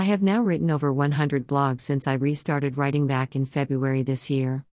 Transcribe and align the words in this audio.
I 0.00 0.04
have 0.04 0.22
now 0.22 0.40
written 0.40 0.70
over 0.70 0.90
100 0.90 1.46
blogs 1.46 1.82
since 1.82 2.06
I 2.06 2.14
restarted 2.14 2.78
writing 2.78 3.06
back 3.06 3.36
in 3.36 3.44
February 3.44 4.02
this 4.02 4.30
year. 4.30 4.64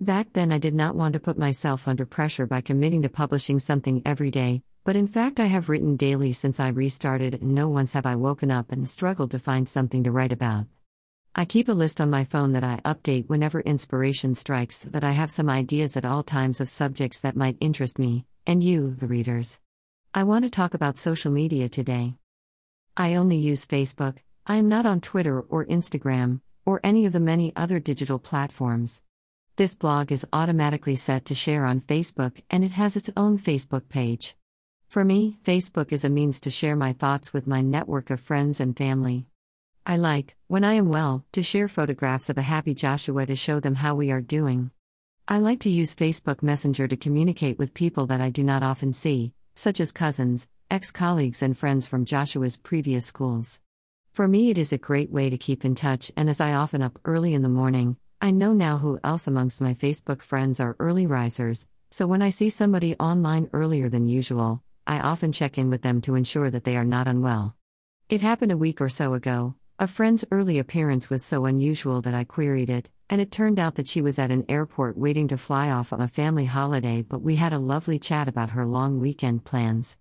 Back 0.00 0.32
then, 0.32 0.50
I 0.50 0.56
did 0.56 0.72
not 0.72 0.96
want 0.96 1.12
to 1.12 1.20
put 1.20 1.36
myself 1.36 1.86
under 1.86 2.06
pressure 2.06 2.46
by 2.46 2.62
committing 2.62 3.02
to 3.02 3.10
publishing 3.10 3.58
something 3.58 4.00
every 4.06 4.30
day, 4.30 4.62
but 4.84 4.96
in 4.96 5.06
fact, 5.06 5.38
I 5.38 5.48
have 5.48 5.68
written 5.68 5.96
daily 5.96 6.32
since 6.32 6.58
I 6.58 6.68
restarted, 6.68 7.34
and 7.34 7.54
no 7.54 7.68
once 7.68 7.92
have 7.92 8.06
I 8.06 8.16
woken 8.16 8.50
up 8.50 8.72
and 8.72 8.88
struggled 8.88 9.32
to 9.32 9.38
find 9.38 9.68
something 9.68 10.02
to 10.04 10.12
write 10.12 10.32
about. 10.32 10.64
I 11.34 11.44
keep 11.44 11.68
a 11.68 11.72
list 11.72 12.00
on 12.00 12.08
my 12.08 12.24
phone 12.24 12.52
that 12.52 12.64
I 12.64 12.80
update 12.82 13.28
whenever 13.28 13.60
inspiration 13.60 14.34
strikes, 14.34 14.84
that 14.84 15.04
I 15.04 15.10
have 15.10 15.30
some 15.30 15.50
ideas 15.50 15.94
at 15.94 16.06
all 16.06 16.22
times 16.22 16.58
of 16.58 16.70
subjects 16.70 17.20
that 17.20 17.36
might 17.36 17.58
interest 17.60 17.98
me, 17.98 18.24
and 18.46 18.64
you, 18.64 18.94
the 18.94 19.06
readers. 19.06 19.60
I 20.14 20.22
want 20.22 20.46
to 20.46 20.50
talk 20.50 20.72
about 20.72 20.96
social 20.96 21.30
media 21.30 21.68
today. 21.68 22.14
I 22.96 23.16
only 23.16 23.36
use 23.36 23.66
Facebook, 23.66 24.16
I 24.50 24.56
am 24.56 24.68
not 24.68 24.84
on 24.84 25.00
Twitter 25.00 25.42
or 25.42 25.64
Instagram, 25.66 26.40
or 26.66 26.80
any 26.82 27.06
of 27.06 27.12
the 27.12 27.20
many 27.20 27.52
other 27.54 27.78
digital 27.78 28.18
platforms. 28.18 29.00
This 29.54 29.76
blog 29.76 30.10
is 30.10 30.26
automatically 30.32 30.96
set 30.96 31.26
to 31.26 31.36
share 31.36 31.64
on 31.64 31.80
Facebook 31.80 32.42
and 32.50 32.64
it 32.64 32.72
has 32.72 32.96
its 32.96 33.10
own 33.16 33.38
Facebook 33.38 33.88
page. 33.88 34.34
For 34.88 35.04
me, 35.04 35.38
Facebook 35.44 35.92
is 35.92 36.04
a 36.04 36.08
means 36.08 36.40
to 36.40 36.50
share 36.50 36.74
my 36.74 36.92
thoughts 36.92 37.32
with 37.32 37.46
my 37.46 37.60
network 37.60 38.10
of 38.10 38.18
friends 38.18 38.58
and 38.58 38.76
family. 38.76 39.26
I 39.86 39.98
like, 39.98 40.34
when 40.48 40.64
I 40.64 40.72
am 40.72 40.88
well, 40.88 41.24
to 41.30 41.44
share 41.44 41.68
photographs 41.68 42.28
of 42.28 42.36
a 42.36 42.42
happy 42.42 42.74
Joshua 42.74 43.26
to 43.26 43.36
show 43.36 43.60
them 43.60 43.76
how 43.76 43.94
we 43.94 44.10
are 44.10 44.20
doing. 44.20 44.72
I 45.28 45.38
like 45.38 45.60
to 45.60 45.70
use 45.70 45.94
Facebook 45.94 46.42
Messenger 46.42 46.88
to 46.88 46.96
communicate 46.96 47.56
with 47.56 47.72
people 47.72 48.06
that 48.06 48.20
I 48.20 48.30
do 48.30 48.42
not 48.42 48.64
often 48.64 48.94
see, 48.94 49.32
such 49.54 49.78
as 49.78 49.92
cousins, 49.92 50.48
ex 50.68 50.90
colleagues, 50.90 51.40
and 51.40 51.56
friends 51.56 51.86
from 51.86 52.04
Joshua's 52.04 52.56
previous 52.56 53.06
schools. 53.06 53.60
For 54.20 54.28
me, 54.28 54.50
it 54.50 54.58
is 54.58 54.70
a 54.70 54.76
great 54.76 55.10
way 55.10 55.30
to 55.30 55.38
keep 55.38 55.64
in 55.64 55.74
touch, 55.74 56.12
and 56.14 56.28
as 56.28 56.42
I 56.42 56.52
often 56.52 56.82
up 56.82 56.98
early 57.06 57.32
in 57.32 57.40
the 57.40 57.48
morning, 57.48 57.96
I 58.20 58.32
know 58.32 58.52
now 58.52 58.76
who 58.76 59.00
else 59.02 59.26
amongst 59.26 59.62
my 59.62 59.72
Facebook 59.72 60.20
friends 60.20 60.60
are 60.60 60.76
early 60.78 61.06
risers, 61.06 61.64
so 61.90 62.06
when 62.06 62.20
I 62.20 62.28
see 62.28 62.50
somebody 62.50 62.94
online 62.96 63.48
earlier 63.54 63.88
than 63.88 64.08
usual, 64.08 64.62
I 64.86 65.00
often 65.00 65.32
check 65.32 65.56
in 65.56 65.70
with 65.70 65.80
them 65.80 66.02
to 66.02 66.16
ensure 66.16 66.50
that 66.50 66.64
they 66.64 66.76
are 66.76 66.84
not 66.84 67.08
unwell. 67.08 67.56
It 68.10 68.20
happened 68.20 68.52
a 68.52 68.58
week 68.58 68.82
or 68.82 68.90
so 68.90 69.14
ago. 69.14 69.54
A 69.78 69.86
friend's 69.86 70.26
early 70.30 70.58
appearance 70.58 71.08
was 71.08 71.24
so 71.24 71.46
unusual 71.46 72.02
that 72.02 72.12
I 72.12 72.24
queried 72.24 72.68
it, 72.68 72.90
and 73.08 73.22
it 73.22 73.32
turned 73.32 73.58
out 73.58 73.76
that 73.76 73.88
she 73.88 74.02
was 74.02 74.18
at 74.18 74.30
an 74.30 74.44
airport 74.50 74.98
waiting 74.98 75.28
to 75.28 75.38
fly 75.38 75.70
off 75.70 75.94
on 75.94 76.02
a 76.02 76.06
family 76.06 76.44
holiday, 76.44 77.00
but 77.00 77.22
we 77.22 77.36
had 77.36 77.54
a 77.54 77.58
lovely 77.58 77.98
chat 77.98 78.28
about 78.28 78.50
her 78.50 78.66
long 78.66 79.00
weekend 79.00 79.46
plans. 79.46 79.96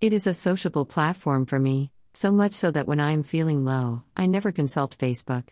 It 0.00 0.14
is 0.14 0.26
a 0.26 0.32
sociable 0.32 0.86
platform 0.86 1.44
for 1.44 1.58
me, 1.58 1.90
so 2.16 2.30
much 2.30 2.52
so 2.52 2.70
that 2.70 2.86
when 2.86 3.00
I 3.00 3.10
am 3.10 3.24
feeling 3.24 3.64
low, 3.64 4.04
I 4.16 4.26
never 4.26 4.52
consult 4.52 4.96
Facebook. 4.96 5.48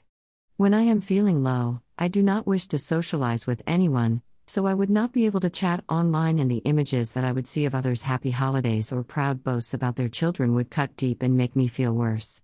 When 0.56 0.72
I 0.72 0.82
am 0.82 1.00
feeling 1.00 1.42
low, 1.42 1.80
I 1.98 2.06
do 2.06 2.22
not 2.22 2.46
wish 2.46 2.69
to 2.69 2.78
socialize 2.78 3.48
with 3.48 3.62
anyone, 3.66 4.22
so 4.46 4.66
I 4.66 4.74
would 4.74 4.91
not 4.91 5.12
be 5.12 5.27
able 5.27 5.41
to 5.41 5.50
chat 5.50 5.82
online, 5.88 6.38
and 6.38 6.48
the 6.48 6.62
images 6.64 7.10
that 7.10 7.24
I 7.24 7.32
would 7.32 7.48
see 7.48 7.64
of 7.64 7.74
others' 7.74 8.02
happy 8.02 8.30
holidays 8.30 8.92
or 8.92 9.02
proud 9.02 9.42
boasts 9.42 9.74
about 9.74 9.96
their 9.96 10.08
children 10.08 10.54
would 10.54 10.70
cut 10.70 10.96
deep 10.96 11.20
and 11.20 11.36
make 11.36 11.56
me 11.56 11.66
feel 11.66 11.92
worse. 11.92 12.41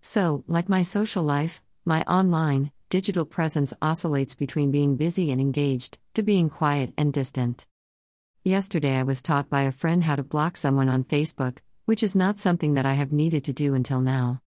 So, 0.00 0.42
like 0.48 0.68
my 0.68 0.82
social 0.82 1.22
life, 1.22 1.62
my 1.84 2.02
online, 2.02 2.72
digital 2.88 3.24
presence 3.24 3.72
oscillates 3.80 4.34
between 4.34 4.72
being 4.72 4.96
busy 4.96 5.30
and 5.30 5.40
engaged, 5.40 5.98
to 6.14 6.24
being 6.24 6.50
quiet 6.50 6.92
and 6.98 7.12
distant. 7.12 7.68
Yesterday, 8.42 8.96
I 8.96 9.04
was 9.04 9.22
taught 9.22 9.48
by 9.48 9.62
a 9.62 9.72
friend 9.72 10.02
how 10.02 10.16
to 10.16 10.24
block 10.24 10.56
someone 10.56 10.88
on 10.88 11.04
Facebook, 11.04 11.58
which 11.90 12.04
is 12.04 12.14
not 12.14 12.38
something 12.38 12.74
that 12.74 12.86
I 12.86 12.92
have 12.94 13.10
needed 13.10 13.42
to 13.42 13.52
do 13.52 13.74
until 13.74 14.00
now. 14.00 14.40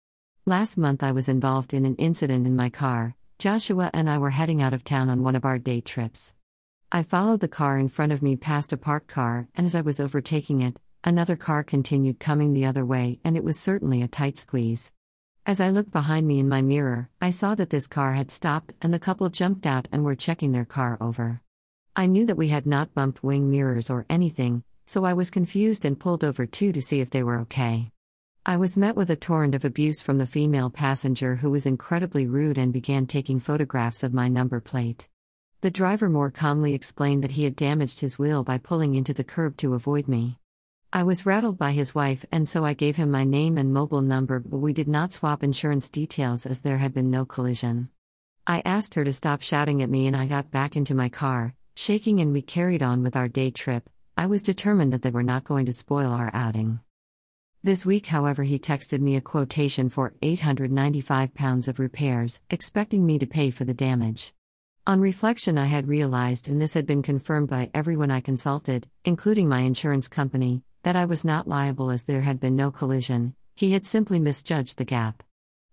Last 0.46 0.78
month, 0.78 1.02
I 1.02 1.10
was 1.10 1.28
involved 1.28 1.74
in 1.74 1.84
an 1.84 1.96
incident 1.96 2.46
in 2.46 2.54
my 2.54 2.70
car. 2.70 3.16
Joshua 3.40 3.90
and 3.92 4.08
I 4.08 4.18
were 4.18 4.30
heading 4.30 4.62
out 4.62 4.72
of 4.72 4.84
town 4.84 5.08
on 5.08 5.24
one 5.24 5.34
of 5.34 5.44
our 5.44 5.58
day 5.58 5.80
trips. 5.80 6.34
I 6.92 7.02
followed 7.02 7.40
the 7.40 7.48
car 7.48 7.80
in 7.80 7.88
front 7.88 8.12
of 8.12 8.22
me 8.22 8.36
past 8.36 8.72
a 8.72 8.76
parked 8.76 9.08
car, 9.08 9.48
and 9.56 9.66
as 9.66 9.74
I 9.74 9.80
was 9.80 9.98
overtaking 9.98 10.60
it, 10.60 10.78
another 11.02 11.34
car 11.34 11.64
continued 11.64 12.20
coming 12.20 12.52
the 12.52 12.64
other 12.64 12.86
way, 12.86 13.18
and 13.24 13.36
it 13.36 13.42
was 13.42 13.58
certainly 13.58 14.02
a 14.02 14.06
tight 14.06 14.38
squeeze. 14.38 14.92
As 15.44 15.60
I 15.60 15.70
looked 15.70 15.90
behind 15.90 16.28
me 16.28 16.38
in 16.38 16.48
my 16.48 16.62
mirror, 16.62 17.10
I 17.20 17.30
saw 17.30 17.56
that 17.56 17.70
this 17.70 17.88
car 17.88 18.12
had 18.12 18.30
stopped 18.30 18.72
and 18.80 18.94
the 18.94 19.00
couple 19.00 19.28
jumped 19.30 19.66
out 19.66 19.88
and 19.90 20.04
were 20.04 20.14
checking 20.14 20.52
their 20.52 20.64
car 20.64 20.96
over. 21.00 21.40
I 21.96 22.06
knew 22.06 22.24
that 22.26 22.36
we 22.36 22.50
had 22.50 22.66
not 22.66 22.94
bumped 22.94 23.24
wing 23.24 23.50
mirrors 23.50 23.90
or 23.90 24.06
anything, 24.08 24.62
so 24.86 25.04
I 25.04 25.14
was 25.14 25.30
confused 25.30 25.84
and 25.84 25.98
pulled 25.98 26.24
over 26.24 26.46
too 26.46 26.72
to 26.72 26.82
see 26.82 27.00
if 27.00 27.10
they 27.10 27.22
were 27.22 27.40
okay. 27.40 27.90
I 28.44 28.56
was 28.56 28.76
met 28.76 28.96
with 28.96 29.08
a 29.10 29.16
torrent 29.16 29.54
of 29.54 29.64
abuse 29.64 30.02
from 30.02 30.18
the 30.18 30.26
female 30.26 30.68
passenger 30.68 31.36
who 31.36 31.50
was 31.50 31.64
incredibly 31.64 32.26
rude 32.26 32.58
and 32.58 32.72
began 32.72 33.06
taking 33.06 33.38
photographs 33.38 34.02
of 34.02 34.12
my 34.12 34.28
number 34.28 34.60
plate. 34.60 35.08
The 35.60 35.70
driver 35.70 36.08
more 36.08 36.32
calmly 36.32 36.74
explained 36.74 37.22
that 37.22 37.30
he 37.30 37.44
had 37.44 37.54
damaged 37.54 38.00
his 38.00 38.18
wheel 38.18 38.42
by 38.42 38.58
pulling 38.58 38.96
into 38.96 39.14
the 39.14 39.22
curb 39.22 39.56
to 39.58 39.74
avoid 39.74 40.08
me. 40.08 40.38
I 40.92 41.04
was 41.04 41.24
rattled 41.24 41.56
by 41.56 41.70
his 41.70 41.94
wife, 41.94 42.26
and 42.32 42.48
so 42.48 42.64
I 42.64 42.74
gave 42.74 42.96
him 42.96 43.12
my 43.12 43.22
name 43.22 43.56
and 43.56 43.72
mobile 43.72 44.02
number, 44.02 44.40
but 44.40 44.58
we 44.58 44.72
did 44.72 44.88
not 44.88 45.12
swap 45.12 45.44
insurance 45.44 45.88
details 45.88 46.44
as 46.44 46.62
there 46.62 46.78
had 46.78 46.92
been 46.92 47.10
no 47.10 47.24
collision. 47.24 47.90
I 48.44 48.60
asked 48.64 48.94
her 48.94 49.04
to 49.04 49.12
stop 49.12 49.40
shouting 49.40 49.82
at 49.82 49.88
me, 49.88 50.08
and 50.08 50.16
I 50.16 50.26
got 50.26 50.50
back 50.50 50.74
into 50.74 50.96
my 50.96 51.08
car, 51.08 51.54
shaking, 51.76 52.20
and 52.20 52.32
we 52.32 52.42
carried 52.42 52.82
on 52.82 53.04
with 53.04 53.14
our 53.14 53.28
day 53.28 53.52
trip, 53.52 53.88
I 54.16 54.26
was 54.26 54.42
determined 54.42 54.92
that 54.92 55.02
they 55.02 55.10
were 55.10 55.22
not 55.22 55.44
going 55.44 55.66
to 55.66 55.72
spoil 55.72 56.12
our 56.12 56.30
outing. 56.34 56.80
This 57.62 57.86
week, 57.86 58.06
however, 58.06 58.42
he 58.42 58.58
texted 58.58 59.00
me 59.00 59.16
a 59.16 59.20
quotation 59.20 59.88
for 59.88 60.14
895 60.20 61.32
pounds 61.34 61.66
of 61.66 61.78
repairs, 61.78 62.40
expecting 62.50 63.06
me 63.06 63.18
to 63.18 63.26
pay 63.26 63.50
for 63.50 63.64
the 63.64 63.72
damage. 63.72 64.34
On 64.86 65.00
reflection, 65.00 65.56
I 65.56 65.66
had 65.66 65.88
realized, 65.88 66.48
and 66.48 66.60
this 66.60 66.74
had 66.74 66.86
been 66.86 67.02
confirmed 67.02 67.48
by 67.48 67.70
everyone 67.72 68.10
I 68.10 68.20
consulted, 68.20 68.88
including 69.04 69.48
my 69.48 69.60
insurance 69.60 70.08
company, 70.08 70.62
that 70.82 70.96
I 70.96 71.04
was 71.04 71.24
not 71.24 71.48
liable 71.48 71.90
as 71.90 72.04
there 72.04 72.22
had 72.22 72.40
been 72.40 72.56
no 72.56 72.70
collision, 72.70 73.34
he 73.54 73.72
had 73.72 73.86
simply 73.86 74.18
misjudged 74.18 74.76
the 74.76 74.84
gap. 74.84 75.22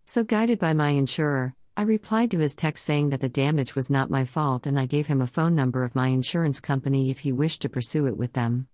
So, 0.06 0.24
guided 0.24 0.60
by 0.60 0.74
my 0.74 0.90
insurer, 0.90 1.56
I 1.80 1.84
replied 1.84 2.30
to 2.32 2.40
his 2.40 2.56
text 2.56 2.84
saying 2.84 3.12
that 3.12 3.22
the 3.22 3.30
damage 3.30 3.74
was 3.74 3.90
not 3.90 4.10
my 4.10 4.26
fault 4.26 4.68
and 4.68 4.78
I 4.78 4.86
gave 4.86 5.08
him 5.08 5.22
a 5.22 5.26
phone 5.26 5.56
number 5.56 5.86
of 5.86 5.96
my 5.96 6.10
insurance 6.10 6.60
company 6.60 7.10
if 7.10 7.20
he 7.20 7.32
wished 7.32 7.62
to 7.62 7.70
pursue 7.70 8.06
it 8.06 8.18
with 8.18 8.34
them. 8.34 8.68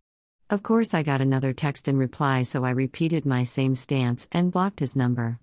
Of 0.49 0.63
course, 0.63 0.91
I 0.91 1.03
got 1.03 1.21
another 1.21 1.53
text 1.53 1.87
in 1.87 1.97
reply, 1.97 2.41
so 2.41 2.65
I 2.65 2.71
repeated 2.71 3.23
my 3.23 3.43
same 3.43 3.75
stance 3.75 4.27
and 4.31 4.51
blocked 4.51 4.79
his 4.79 4.95
number. 4.95 5.39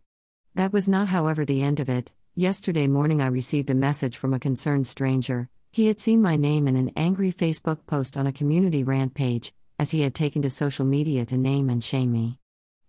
That 0.57 0.73
was 0.73 0.89
not, 0.89 1.07
however, 1.07 1.45
the 1.45 1.63
end 1.63 1.79
of 1.79 1.89
it. 1.89 2.11
Yesterday 2.35 2.89
morning, 2.89 3.23
I 3.23 3.29
received 3.29 3.71
a 3.71 3.77
message 3.77 4.17
from 4.17 4.35
a 4.35 4.41
concerned 4.41 4.89
stranger. 4.89 5.49
He 5.71 5.87
had 5.87 6.01
seen 6.01 6.21
my 6.21 6.35
name 6.35 6.67
in 6.67 6.75
an 6.75 6.91
angry 6.97 7.31
Facebook 7.31 7.87
post 7.87 8.17
on 8.17 8.27
a 8.27 8.33
community 8.33 8.83
rant 8.83 9.15
page, 9.15 9.53
as 9.79 9.93
he 9.93 10.01
had 10.01 10.17
taken 10.17 10.43
to 10.43 10.51
social 10.51 10.85
media 10.85 11.25
to 11.27 11.39
name 11.39 11.71
and 11.71 11.85
shame 11.85 12.11
me. 12.11 12.41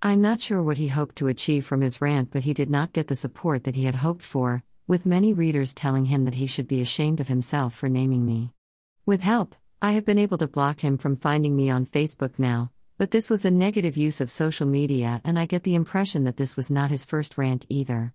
I'm 0.05 0.21
not 0.21 0.41
sure 0.41 0.61
what 0.61 0.79
he 0.79 0.89
hoped 0.89 1.15
to 1.15 1.29
achieve 1.29 1.65
from 1.65 1.79
his 1.79 2.01
rant, 2.01 2.29
but 2.29 2.43
he 2.43 2.53
did 2.53 2.69
not 2.69 2.91
get 2.91 3.07
the 3.07 3.15
support 3.15 3.63
that 3.63 3.75
he 3.75 3.85
had 3.85 3.95
hoped 3.95 4.25
for, 4.25 4.61
with 4.85 5.05
many 5.05 5.31
readers 5.31 5.73
telling 5.73 6.07
him 6.07 6.25
that 6.25 6.33
he 6.33 6.45
should 6.45 6.67
be 6.67 6.81
ashamed 6.81 7.21
of 7.21 7.29
himself 7.29 7.73
for 7.73 7.87
naming 7.87 8.25
me. 8.25 8.51
With 9.05 9.21
help, 9.21 9.55
I 9.81 9.93
have 9.93 10.05
been 10.05 10.19
able 10.19 10.37
to 10.39 10.47
block 10.47 10.81
him 10.81 10.97
from 10.97 11.15
finding 11.15 11.55
me 11.55 11.69
on 11.69 11.85
Facebook 11.85 12.37
now, 12.37 12.69
but 12.97 13.11
this 13.11 13.29
was 13.29 13.45
a 13.45 13.49
negative 13.49 13.95
use 13.95 14.19
of 14.19 14.29
social 14.29 14.67
media, 14.67 15.21
and 15.23 15.39
I 15.39 15.45
get 15.45 15.63
the 15.63 15.73
impression 15.73 16.25
that 16.25 16.35
this 16.35 16.57
was 16.57 16.69
not 16.69 16.91
his 16.91 17.05
first 17.05 17.37
rant 17.37 17.65
either. 17.69 18.13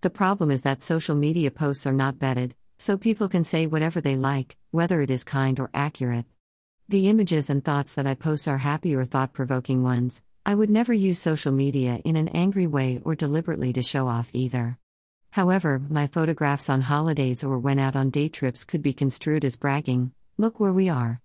The 0.00 0.10
problem 0.10 0.50
is 0.50 0.62
that 0.62 0.82
social 0.82 1.14
media 1.14 1.52
posts 1.52 1.86
are 1.86 1.92
not 1.92 2.16
vetted, 2.16 2.54
so 2.76 2.98
people 2.98 3.28
can 3.28 3.44
say 3.44 3.68
whatever 3.68 4.00
they 4.00 4.16
like, 4.16 4.56
whether 4.72 5.00
it 5.00 5.12
is 5.12 5.22
kind 5.22 5.60
or 5.60 5.70
accurate. 5.72 6.26
The 6.88 7.08
images 7.08 7.50
and 7.50 7.64
thoughts 7.64 7.94
that 7.94 8.04
I 8.08 8.14
post 8.14 8.48
are 8.48 8.58
happy 8.58 8.96
or 8.96 9.04
thought 9.04 9.32
provoking 9.32 9.84
ones, 9.84 10.20
I 10.46 10.54
would 10.54 10.68
never 10.68 10.92
use 10.92 11.18
social 11.18 11.52
media 11.52 12.02
in 12.04 12.16
an 12.16 12.28
angry 12.28 12.66
way 12.66 13.00
or 13.02 13.14
deliberately 13.14 13.72
to 13.72 13.82
show 13.82 14.08
off 14.08 14.28
either. 14.34 14.76
However, 15.30 15.80
my 15.88 16.06
photographs 16.06 16.68
on 16.68 16.82
holidays 16.82 17.42
or 17.42 17.58
when 17.58 17.78
out 17.78 17.96
on 17.96 18.10
day 18.10 18.28
trips 18.28 18.62
could 18.62 18.82
be 18.82 18.92
construed 18.92 19.44
as 19.44 19.56
bragging 19.56 20.12
look 20.36 20.60
where 20.60 20.72
we 20.72 20.90
are. 20.90 21.22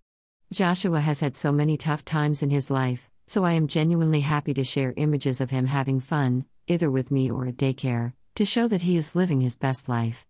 Joshua 0.54 1.01
has 1.01 1.19
had 1.19 1.36
so 1.36 1.51
many 1.51 1.75
tough 1.75 2.06
times 2.06 2.42
in 2.42 2.50
his 2.50 2.71
life, 2.71 3.10
so 3.27 3.44
I 3.44 3.54
am 3.54 3.68
genuinely 3.68 4.21
happy 4.21 4.54
to 4.54 4.63
share 4.63 4.94
images 4.95 5.42
of 5.42 5.50
him 5.50 5.68
having 5.68 6.00
fun, 6.00 6.45
either 6.68 6.89
with 6.89 7.12
me 7.12 7.30
or 7.30 7.45
at 7.48 7.57
daycare, 7.57 8.13
to 8.36 8.45
show 8.45 8.69
that 8.69 8.83
he 8.83 8.95
is 8.95 9.15
living 9.15 9.42
his 9.42 9.57
best 9.57 9.89
life. 9.89 10.25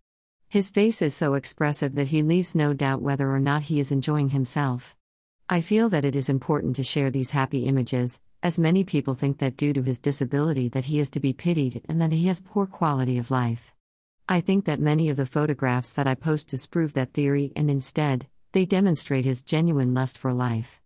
His 0.47 0.71
face 0.71 1.01
is 1.03 1.13
so 1.13 1.35
expressive 1.35 1.93
that 1.93 2.07
he 2.07 2.23
leaves 2.23 2.55
no 2.55 2.73
doubt 2.73 3.03
whether 3.03 3.29
or 3.31 3.39
not 3.39 3.63
he 3.63 3.79
is 3.79 3.91
enjoying 3.91 4.29
himself. 4.29 4.97
I 5.47 5.61
feel 5.61 5.89
that 5.89 6.05
it 6.05 6.15
is 6.15 6.27
important 6.27 6.75
to 6.77 6.83
share 6.83 7.11
these 7.11 7.31
happy 7.31 7.65
images, 7.65 8.19
as 8.41 8.57
many 8.57 8.83
people 8.83 9.15
think 9.15 9.37
that 9.39 9.57
due 9.57 9.73
to 9.73 9.81
his 9.81 9.99
disability 9.99 10.69
that 10.69 10.85
he 10.85 10.99
is 10.99 11.09
to 11.11 11.19
be 11.19 11.33
pitied 11.33 11.81
and 11.89 12.01
that 12.01 12.11
he 12.11 12.27
has 12.27 12.41
poor 12.41 12.65
quality 12.65 13.17
of 13.17 13.31
life. 13.31 13.73
I 14.29 14.41
think 14.41 14.65
that 14.65 14.79
many 14.79 15.09
of 15.09 15.17
the 15.17 15.25
photographs 15.25 15.91
that 15.91 16.07
I 16.07 16.15
post 16.15 16.49
disprove 16.49 16.93
that 16.93 17.13
theory 17.13 17.51
and 17.55 17.69
instead, 17.69 18.27
they 18.51 18.65
demonstrate 18.65 19.25
his 19.25 19.43
genuine 19.43 19.93
lust 19.93 20.17
for 20.17 20.31
life. 20.31 20.77